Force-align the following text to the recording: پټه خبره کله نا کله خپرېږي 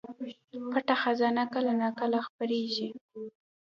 پټه 0.71 0.95
خبره 1.01 1.43
کله 1.53 1.73
نا 1.81 1.89
کله 1.99 2.17
خپرېږي 2.27 2.87